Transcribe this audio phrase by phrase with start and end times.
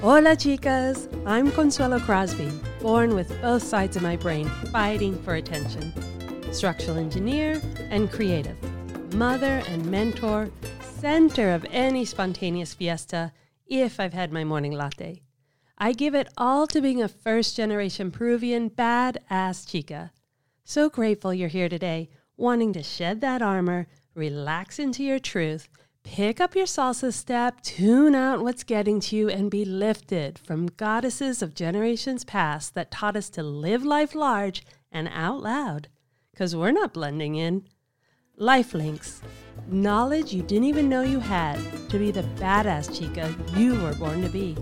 [0.00, 1.08] Hola, chicas!
[1.26, 5.92] I'm Consuelo Crosby, born with both sides of my brain fighting for attention.
[6.52, 8.56] Structural engineer and creative,
[9.14, 10.50] mother and mentor,
[10.80, 13.32] center of any spontaneous fiesta
[13.66, 15.20] if I've had my morning latte.
[15.76, 20.12] I give it all to being a first generation Peruvian badass chica.
[20.62, 25.68] So grateful you're here today, wanting to shed that armor, relax into your truth,
[26.10, 30.66] Pick up your salsa step, tune out what's getting to you, and be lifted from
[30.66, 35.88] goddesses of generations past that taught us to live life large and out loud.
[36.32, 37.68] Because we're not blending in.
[38.36, 39.20] Life links.
[39.68, 41.60] Knowledge you didn't even know you had
[41.90, 44.56] to be the badass chica you were born to be.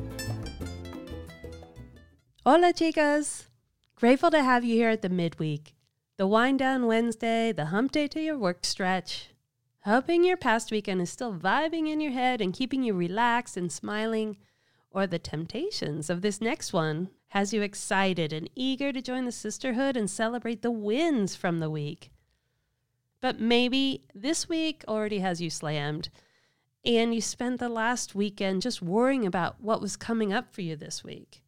[2.44, 3.46] Hola, chicas!
[3.94, 5.74] Grateful to have you here at the midweek,
[6.16, 9.30] the wind down Wednesday, the hump day to your work stretch,
[9.86, 13.70] hoping your past weekend is still vibing in your head and keeping you relaxed and
[13.70, 14.36] smiling,
[14.90, 19.32] or the temptations of this next one has you excited and eager to join the
[19.32, 22.10] sisterhood and celebrate the wins from the week.
[23.20, 26.08] But maybe this week already has you slammed,
[26.84, 30.74] and you spent the last weekend just worrying about what was coming up for you
[30.74, 31.42] this week.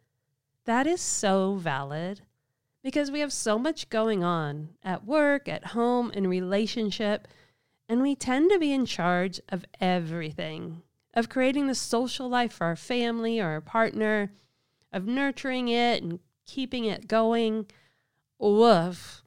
[0.64, 2.20] That is so valid
[2.84, 7.26] because we have so much going on at work, at home, in relationship
[7.88, 10.82] and we tend to be in charge of everything
[11.18, 14.30] of creating the social life for our family or our partner,
[14.92, 17.66] of nurturing it and keeping it going.
[18.38, 19.24] Woof.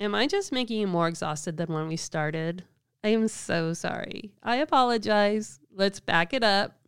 [0.00, 2.64] Am I just making you more exhausted than when we started?
[3.04, 4.32] I am so sorry.
[4.42, 5.60] I apologize.
[5.72, 6.80] Let's back it up.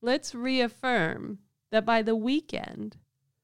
[0.00, 1.38] Let's reaffirm
[1.72, 2.96] that by the weekend,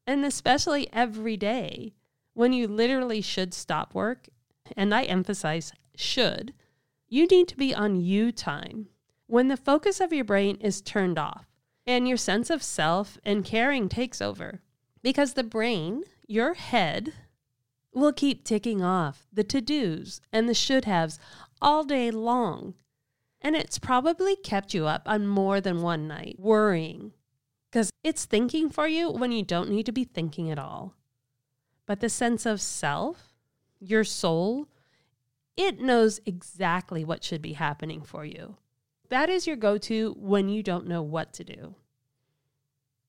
[0.06, 1.94] and especially every day,
[2.34, 4.28] when you literally should stop work,
[4.76, 6.52] and I emphasize should,
[7.10, 8.86] you need to be on you time
[9.26, 11.46] when the focus of your brain is turned off
[11.86, 14.62] and your sense of self and caring takes over.
[15.02, 17.12] Because the brain, your head,
[17.92, 21.18] will keep ticking off the to dos and the should haves
[21.60, 22.74] all day long.
[23.40, 27.12] And it's probably kept you up on more than one night worrying
[27.70, 30.94] because it's thinking for you when you don't need to be thinking at all.
[31.86, 33.34] But the sense of self,
[33.80, 34.68] your soul,
[35.56, 38.56] it knows exactly what should be happening for you.
[39.08, 41.74] That is your go to when you don't know what to do.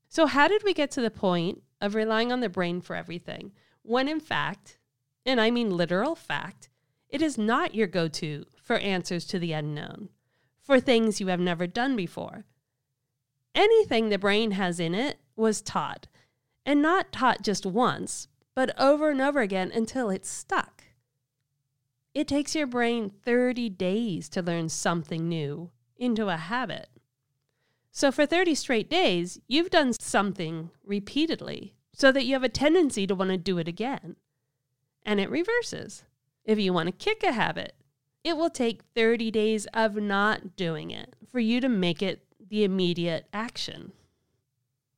[0.10, 3.52] So, how did we get to the point of relying on the brain for everything
[3.84, 4.78] when, in fact,
[5.26, 6.70] and I mean literal fact,
[7.08, 10.10] it is not your go to for answers to the unknown,
[10.62, 12.46] for things you have never done before?
[13.54, 16.08] Anything the brain has in it was taught,
[16.66, 20.81] and not taught just once, but over and over again until it's stuck.
[22.14, 26.90] It takes your brain 30 days to learn something new into a habit.
[27.92, 33.06] So, for 30 straight days, you've done something repeatedly so that you have a tendency
[33.08, 34.16] to want to do it again.
[35.06, 36.04] And it reverses.
[36.44, 37.76] If you want to kick a habit,
[38.24, 42.64] it will take 30 days of not doing it for you to make it the
[42.64, 43.94] immediate action.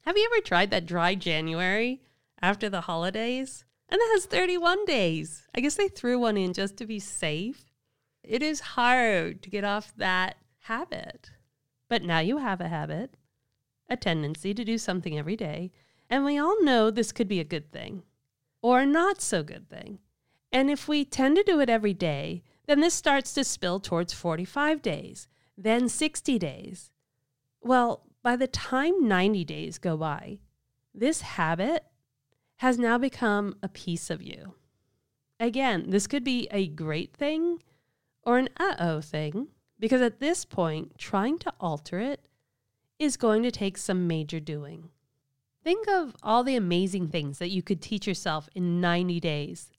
[0.02, 2.02] Have you ever tried that dry January
[2.42, 3.66] after the holidays?
[3.94, 5.48] And it has 31 days.
[5.54, 7.72] I guess they threw one in just to be safe.
[8.24, 11.30] It is hard to get off that habit.
[11.90, 13.16] But now you have a habit,
[13.88, 15.72] a tendency to do something every day.
[16.10, 18.02] And we all know this could be a good thing
[18.64, 20.00] or a not so good thing.
[20.52, 24.12] And if we tend to do it every day, then this starts to spill towards
[24.12, 26.90] 45 days, then 60 days.
[27.62, 30.40] Well, by the time 90 days go by,
[30.96, 31.86] this habit
[32.64, 34.54] has now become a piece of you.
[35.38, 37.62] Again, this could be a great thing
[38.26, 42.22] or an uh oh thing, because at this point, trying to alter it
[42.98, 44.88] is going to take some major doing.
[45.62, 49.70] Think of all the amazing things that you could teach yourself in 90 days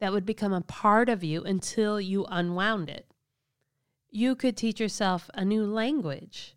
[0.00, 3.06] that would become a part of you until you unwound it.
[4.10, 6.56] You could teach yourself a new language,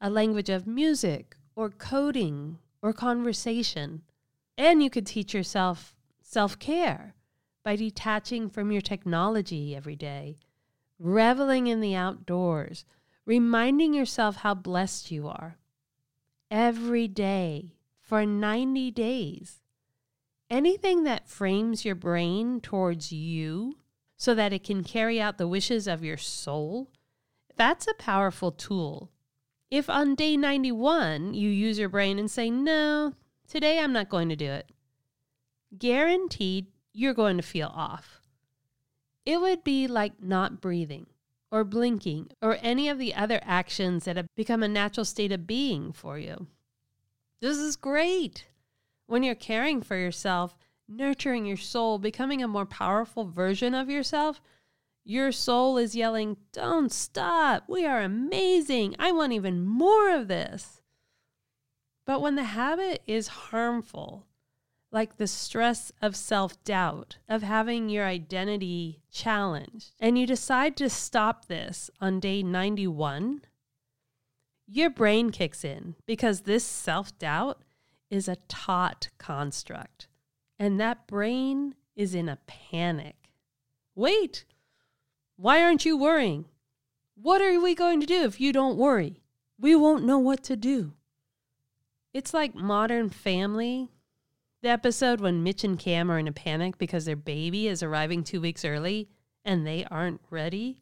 [0.00, 4.02] a language of music or coding or conversation
[4.56, 7.14] and you could teach yourself self care
[7.64, 10.38] by detaching from your technology every day,
[10.98, 12.84] reveling in the outdoors,
[13.24, 15.56] reminding yourself how blessed you are
[16.50, 19.62] every day for 90 days.
[20.50, 23.78] Anything that frames your brain towards you
[24.18, 26.90] so that it can carry out the wishes of your soul,
[27.56, 29.10] that's a powerful tool.
[29.70, 33.14] If on day 91 you use your brain and say, no,
[33.52, 34.70] Today I'm not going to do it.
[35.78, 38.22] Guaranteed you're going to feel off.
[39.26, 41.08] It would be like not breathing
[41.50, 45.46] or blinking or any of the other actions that have become a natural state of
[45.46, 46.46] being for you.
[47.42, 48.46] This is great.
[49.06, 50.56] When you're caring for yourself,
[50.88, 54.40] nurturing your soul, becoming a more powerful version of yourself,
[55.04, 57.64] your soul is yelling, Don't stop.
[57.68, 58.96] We are amazing.
[58.98, 60.81] I want even more of this.
[62.04, 64.26] But when the habit is harmful,
[64.90, 70.90] like the stress of self doubt, of having your identity challenged, and you decide to
[70.90, 73.42] stop this on day 91,
[74.66, 77.62] your brain kicks in because this self doubt
[78.10, 80.08] is a taught construct.
[80.58, 83.30] And that brain is in a panic.
[83.94, 84.44] Wait,
[85.36, 86.46] why aren't you worrying?
[87.14, 89.22] What are we going to do if you don't worry?
[89.58, 90.92] We won't know what to do.
[92.12, 93.90] It's like modern family
[94.62, 98.22] the episode when Mitch and Cam are in a panic because their baby is arriving
[98.22, 99.08] two weeks early
[99.44, 100.78] and they aren't ready.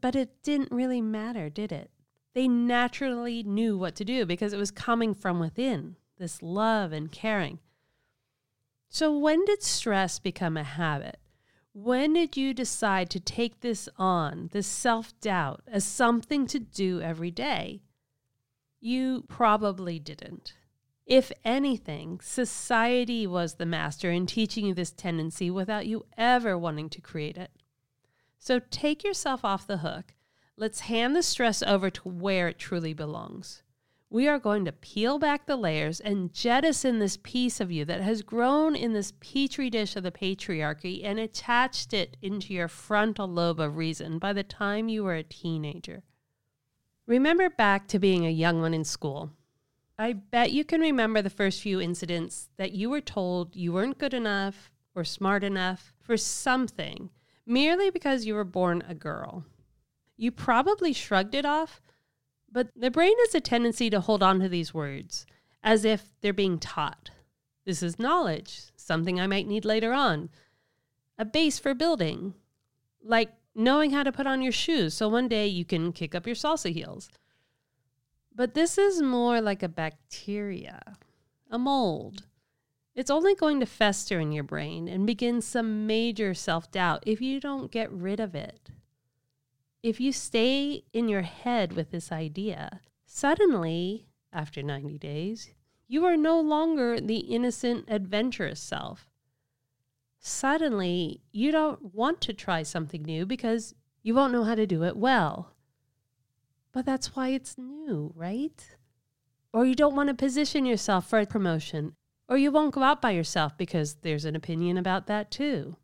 [0.00, 1.90] But it didn't really matter, did it?
[2.34, 7.12] They naturally knew what to do because it was coming from within this love and
[7.12, 7.58] caring.
[8.88, 11.18] So, when did stress become a habit?
[11.74, 17.00] When did you decide to take this on, this self doubt, as something to do
[17.02, 17.82] every day?
[18.80, 20.54] You probably didn't.
[21.06, 26.90] If anything, society was the master in teaching you this tendency without you ever wanting
[26.90, 27.52] to create it.
[28.38, 30.14] So take yourself off the hook.
[30.56, 33.62] Let's hand the stress over to where it truly belongs.
[34.08, 38.00] We are going to peel back the layers and jettison this piece of you that
[38.00, 43.26] has grown in this petri dish of the patriarchy and attached it into your frontal
[43.26, 46.02] lobe of reason by the time you were a teenager.
[47.06, 49.30] Remember back to being a young one in school
[49.98, 53.98] I bet you can remember the first few incidents that you were told you weren't
[53.98, 57.10] good enough or smart enough for something
[57.46, 59.44] merely because you were born a girl.
[60.16, 61.80] You probably shrugged it off,
[62.50, 65.24] but the brain has a tendency to hold on to these words
[65.62, 67.10] as if they're being taught.
[67.64, 70.28] This is knowledge, something I might need later on,
[71.18, 72.34] a base for building,
[73.02, 76.26] like knowing how to put on your shoes so one day you can kick up
[76.26, 77.08] your salsa heels.
[78.34, 80.98] But this is more like a bacteria,
[81.50, 82.24] a mold.
[82.94, 87.20] It's only going to fester in your brain and begin some major self doubt if
[87.22, 88.70] you don't get rid of it.
[89.82, 95.50] If you stay in your head with this idea, suddenly, after 90 days,
[95.88, 99.08] you are no longer the innocent, adventurous self.
[100.20, 104.84] Suddenly, you don't want to try something new because you won't know how to do
[104.84, 105.54] it well.
[106.72, 108.76] But that's why it's new, right?
[109.52, 111.94] Or you don't want to position yourself for a promotion,
[112.28, 115.76] or you won't go out by yourself because there's an opinion about that too.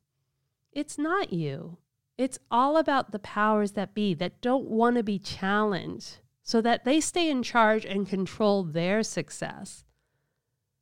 [0.73, 1.79] It's not you.
[2.19, 6.85] It's all about the powers that be that don't want to be challenged so that
[6.85, 9.85] they stay in charge and control their success.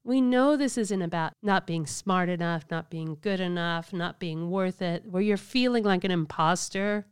[0.03, 4.51] We know this isn't about not being smart enough, not being good enough, not being
[4.51, 7.07] worth it, where you're feeling like an imposter.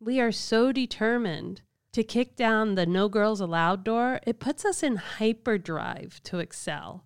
[0.00, 1.60] We are so determined
[1.92, 7.04] to kick down the no girls allowed door, it puts us in hyperdrive to excel.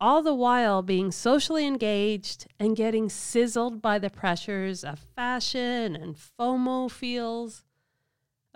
[0.00, 6.16] All the while being socially engaged and getting sizzled by the pressures of fashion and
[6.16, 7.62] FOMO feels.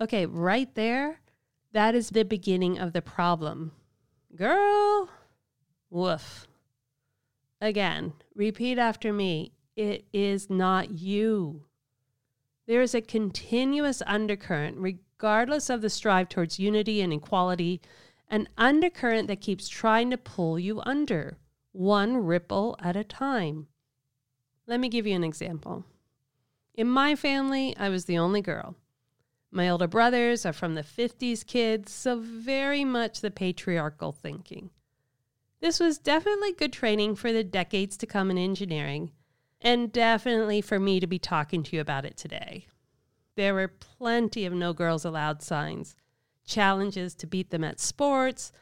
[0.01, 1.21] Okay, right there,
[1.73, 3.73] that is the beginning of the problem.
[4.35, 5.09] Girl,
[5.91, 6.47] woof.
[7.61, 9.53] Again, repeat after me.
[9.77, 11.65] It is not you.
[12.67, 17.81] There is a continuous undercurrent, regardless of the strive towards unity and equality,
[18.29, 21.39] an undercurrent that keeps trying to pull you under,
[21.73, 23.69] one ripple at a time.
[24.67, 25.85] Let me give you an example.
[26.75, 28.77] In my family, I was the only girl.
[29.51, 34.71] My older brothers are from the 50s kids, so very much the patriarchal thinking.
[35.61, 39.11] This was definitely good training for the decades to come in engineering,
[39.61, 42.69] and definitely for me to be talking to you about it today.
[43.35, 45.97] There were plenty of no girls allowed signs,
[46.45, 48.53] challenges to beat them at sports,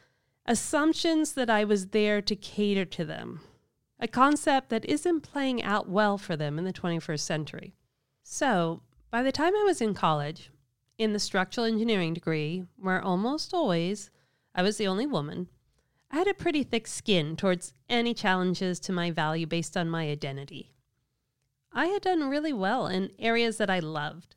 [0.45, 3.41] assumptions that I was there to cater to them,
[3.99, 7.75] a concept that isn't playing out well for them in the 21st century.
[8.23, 10.51] So, by the time I was in college,
[10.97, 14.09] in the structural engineering degree, where almost always
[14.55, 15.47] I was the only woman,
[16.11, 20.09] I had a pretty thick skin towards any challenges to my value based on my
[20.09, 20.71] identity.
[21.71, 24.35] I had done really well in areas that I loved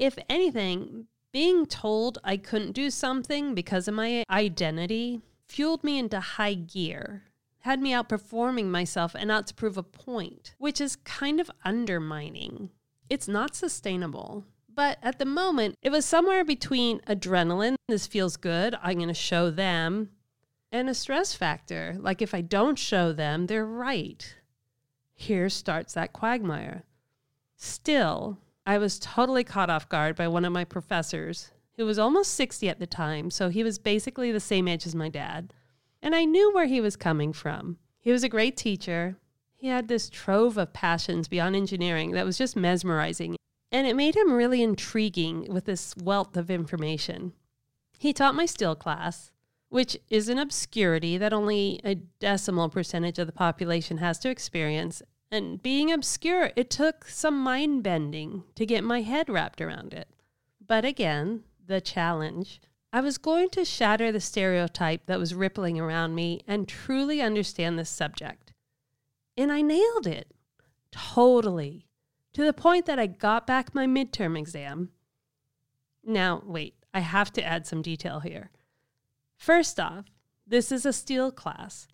[0.00, 6.18] if anything, being told I couldn't do something because of my identity fueled me into
[6.18, 7.24] high gear,
[7.60, 12.70] had me outperforming myself and out to prove a point, which is kind of undermining.
[13.10, 14.46] It's not sustainable.
[14.72, 19.14] But at the moment, it was somewhere between adrenaline, this feels good, I'm going to
[19.14, 20.10] show them,
[20.72, 21.96] and a stress factor.
[21.98, 24.34] Like if I don't show them, they're right.
[25.14, 26.84] Here starts that quagmire.
[27.56, 32.34] Still, I was totally caught off guard by one of my professors who was almost
[32.34, 35.52] 60 at the time, so he was basically the same age as my dad.
[36.02, 37.78] And I knew where he was coming from.
[37.98, 39.16] He was a great teacher.
[39.56, 43.36] He had this trove of passions beyond engineering that was just mesmerizing,
[43.70, 47.32] and it made him really intriguing with this wealth of information.
[47.98, 49.32] He taught my steel class,
[49.70, 55.00] which is an obscurity that only a decimal percentage of the population has to experience.
[55.30, 60.08] And being obscure, it took some mind bending to get my head wrapped around it.
[60.66, 62.60] But again, the challenge.
[62.92, 67.78] I was going to shatter the stereotype that was rippling around me and truly understand
[67.78, 68.52] this subject.
[69.36, 70.32] And I nailed it.
[70.90, 71.86] Totally.
[72.32, 74.90] To the point that I got back my midterm exam.
[76.04, 78.50] Now, wait, I have to add some detail here.
[79.40, 80.04] First off,
[80.46, 81.88] this is a steel class.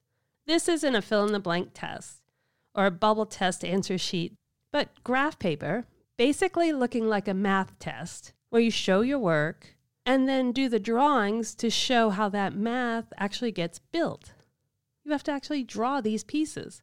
[0.47, 2.21] This isn't a fill in the blank test
[2.75, 4.35] or a bubble test answer sheet,
[4.73, 5.87] but graph paper,
[6.17, 10.81] basically looking like a math test where you show your work and then do the
[10.81, 14.33] drawings to show how that math actually gets built.
[15.05, 16.83] You have to actually draw these pieces.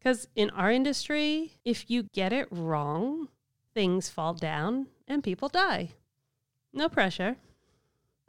[0.00, 3.28] Because in our industry, if you get it wrong,
[3.72, 5.90] things fall down and people die.
[6.72, 7.36] No pressure.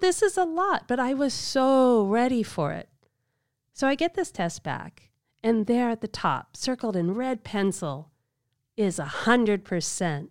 [0.04, 2.90] This is a lot, but I was so ready for it.
[3.72, 8.12] So I get this test back, and there at the top, circled in red pencil,
[8.76, 10.28] is a 100%.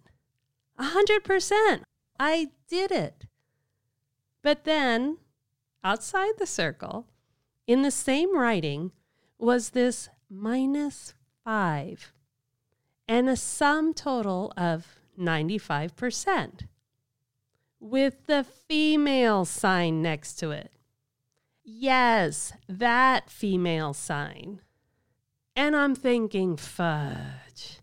[0.79, 1.81] A 100%!
[2.21, 3.25] I did it.
[4.43, 5.17] But then,
[5.83, 7.07] outside the circle,
[7.67, 8.93] in the same writing,
[9.39, 11.15] was this minus
[11.47, 12.13] five
[13.09, 16.67] and a sum total of 95%
[17.83, 20.71] with the female sign next to it.
[21.65, 24.61] Yes, that female sign.
[25.57, 27.81] And I'm thinking, fudge.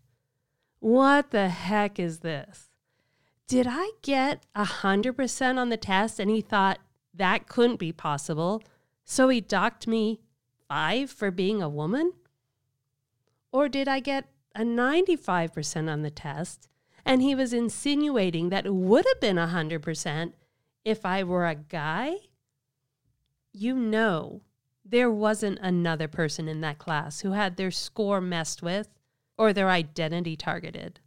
[0.79, 2.69] What the heck is this?
[3.45, 6.79] Did I get a 100% on the test and he thought
[7.13, 8.63] that couldn't be possible?
[9.03, 10.21] So he docked me
[10.69, 12.13] five for being a woman?
[13.51, 16.68] Or did I get a 95% on the test
[17.05, 20.33] and he was insinuating that it would have been 100%
[20.85, 22.15] if I were a guy,
[23.51, 24.41] you know
[24.85, 28.89] there wasn't another person in that class who had their score messed with
[29.37, 30.99] or their identity targeted.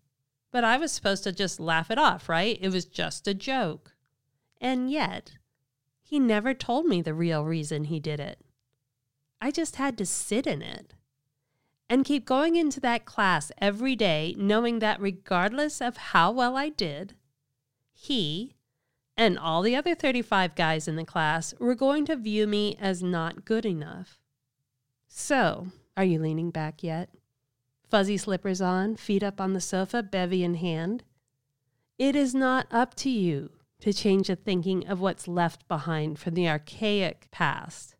[0.52, 2.58] But I was supposed to just laugh it off, right?
[2.60, 3.94] It was just a joke.
[4.60, 5.32] And yet,
[6.02, 8.38] he never told me the real reason he did it.
[9.40, 10.94] I just had to sit in it
[11.92, 16.70] and keep going into that class every day, knowing that regardless of how well I
[16.70, 17.14] did,
[17.92, 18.54] he
[19.14, 23.02] and all the other 35 guys in the class were going to view me as
[23.02, 24.18] not good enough.
[25.06, 27.10] So, are you leaning back yet?
[27.90, 31.04] Fuzzy slippers on, feet up on the sofa, bevy in hand?
[31.98, 36.32] It is not up to you to change the thinking of what's left behind from
[36.32, 37.96] the archaic past.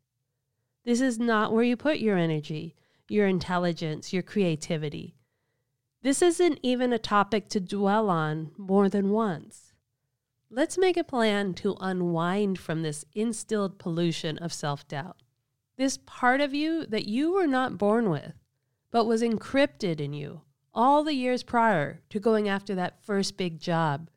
[0.82, 2.74] This is not where you put your energy
[3.12, 5.14] your intelligence, your creativity.
[6.02, 9.72] This isn't even a topic to dwell on more than once.
[10.50, 15.22] Let's make a plan to unwind from this instilled pollution of self doubt.
[15.76, 18.34] This part of you that you were not born with,
[18.90, 20.42] but was encrypted in you
[20.74, 24.08] all the years prior to going after that first big job,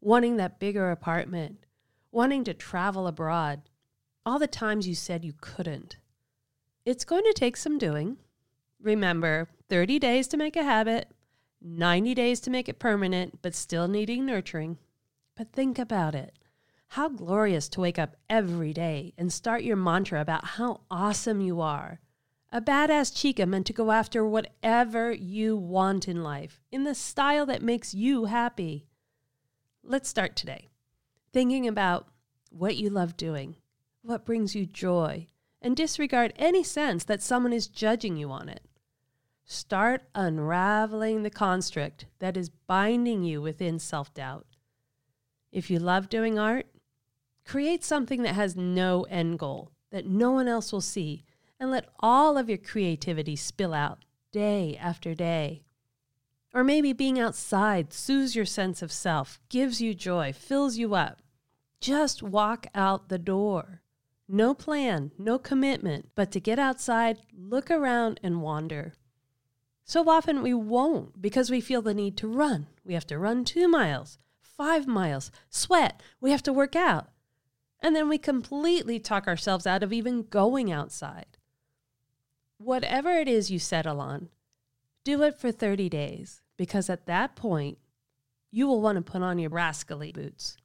[0.00, 1.66] wanting that bigger apartment,
[2.10, 3.62] wanting to travel abroad,
[4.24, 5.96] all the times you said you couldn't.
[6.84, 8.16] It's going to take some doing.
[8.80, 11.08] Remember 30 days to make a habit,
[11.60, 14.78] 90 days to make it permanent, but still needing nurturing.
[15.36, 16.36] But think about it.
[16.88, 21.60] How glorious to wake up every day and start your mantra about how awesome you
[21.60, 22.00] are.
[22.50, 27.46] A badass chica meant to go after whatever you want in life in the style
[27.46, 28.88] that makes you happy.
[29.84, 30.68] Let's start today.
[31.32, 32.08] Thinking about
[32.50, 33.56] what you love doing,
[34.02, 35.28] what brings you joy,
[35.62, 38.62] and disregard any sense that someone is judging you on it.
[39.44, 44.46] Start unraveling the construct that is binding you within self doubt.
[45.50, 46.66] If you love doing art,
[47.46, 51.24] create something that has no end goal, that no one else will see,
[51.60, 55.62] and let all of your creativity spill out day after day.
[56.54, 61.22] Or maybe being outside soothes your sense of self, gives you joy, fills you up.
[61.80, 63.81] Just walk out the door.
[64.34, 68.94] No plan, no commitment, but to get outside, look around, and wander.
[69.84, 72.66] So often we won't because we feel the need to run.
[72.82, 77.08] We have to run two miles, five miles, sweat, we have to work out.
[77.80, 81.36] And then we completely talk ourselves out of even going outside.
[82.56, 84.30] Whatever it is you settle on,
[85.04, 87.76] do it for 30 days because at that point,
[88.50, 90.56] you will want to put on your rascally boots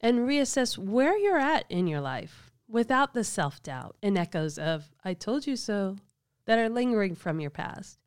[0.00, 4.90] and reassess where you're at in your life without the self doubt and echoes of,
[5.04, 5.96] I told you so,
[6.44, 8.00] that are lingering from your past.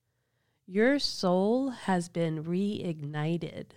[0.68, 3.68] Your soul has been reignited.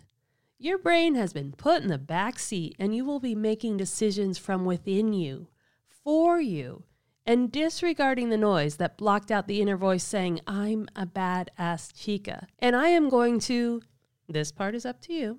[0.59, 4.37] Your brain has been put in the back seat, and you will be making decisions
[4.37, 5.47] from within you,
[5.89, 6.83] for you,
[7.25, 12.49] and disregarding the noise that blocked out the inner voice saying, I'm a badass chica,
[12.59, 13.81] and I am going to.
[14.29, 15.39] This part is up to you.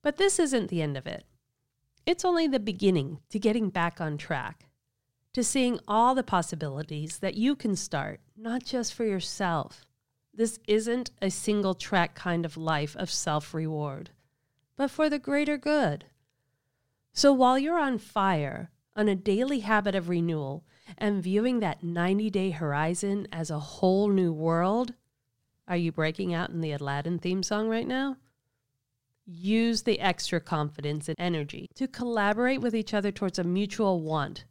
[0.00, 1.24] But this isn't the end of it.
[2.06, 4.68] It's only the beginning to getting back on track,
[5.32, 9.84] to seeing all the possibilities that you can start, not just for yourself.
[10.32, 14.10] This isn't a single track kind of life of self reward,
[14.76, 16.04] but for the greater good.
[17.12, 20.64] So while you're on fire, on a daily habit of renewal,
[20.96, 24.94] and viewing that 90 day horizon as a whole new world,
[25.66, 28.16] are you breaking out in the Aladdin theme song right now?
[29.26, 34.44] Use the extra confidence and energy to collaborate with each other towards a mutual want.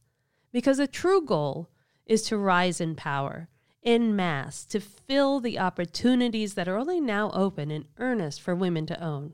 [0.52, 1.70] Because the true goal
[2.06, 3.48] is to rise in power,
[3.82, 8.86] in mass, to fill the opportunities that are only now open in earnest for women
[8.88, 9.34] to own.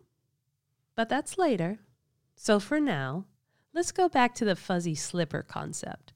[0.96, 1.80] But that's later.
[2.36, 3.26] So for now,
[3.74, 6.14] let's go back to the fuzzy slipper concept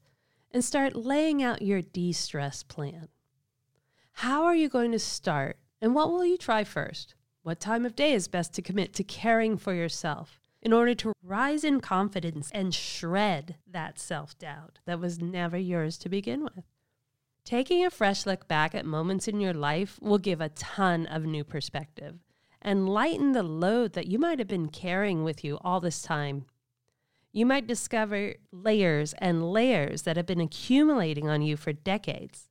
[0.52, 3.08] and start laying out your de stress plan.
[4.12, 7.15] How are you going to start, and what will you try first?
[7.46, 11.12] What time of day is best to commit to caring for yourself in order to
[11.22, 16.64] rise in confidence and shred that self doubt that was never yours to begin with?
[17.44, 21.22] Taking a fresh look back at moments in your life will give a ton of
[21.22, 22.18] new perspective
[22.60, 26.46] and lighten the load that you might have been carrying with you all this time
[27.30, 32.48] you might discover layers and layers that have been accumulating on you for decades.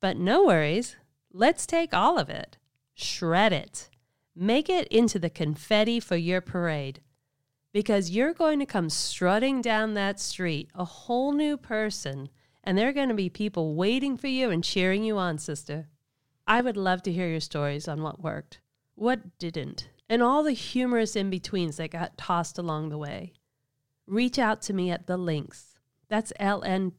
[0.00, 0.96] But no worries,
[1.32, 2.56] let's take all of it,
[2.94, 3.90] shred it,
[4.38, 7.00] make it into the confetti for your parade.
[7.72, 12.28] Because you're going to come strutting down that street, a whole new person,
[12.64, 15.88] and there are going to be people waiting for you and cheering you on, sister.
[16.46, 18.60] I would love to hear your stories on what worked,
[18.94, 23.34] what didn't, and all the humorous in betweens that got tossed along the way
[24.08, 25.78] reach out to me at the links.
[26.08, 26.98] That's lnxx.com.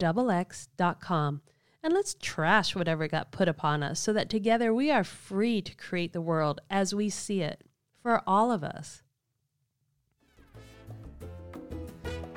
[1.82, 5.74] And let's trash whatever got put upon us so that together we are free to
[5.74, 7.64] create the world as we see it
[8.02, 9.02] for all of us.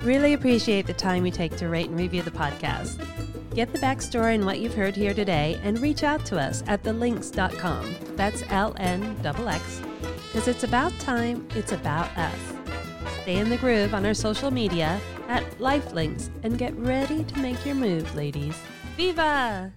[0.01, 3.05] Really appreciate the time you take to rate and review the podcast.
[3.53, 6.83] Get the backstory and what you've heard here today and reach out to us at
[6.83, 7.95] thelinks.com.
[8.15, 9.81] That's L N X,
[10.27, 12.35] because it's about time, it's about us.
[13.21, 17.65] Stay in the groove on our social media at Lifelinks and get ready to make
[17.65, 18.57] your move, ladies.
[18.95, 19.73] Viva!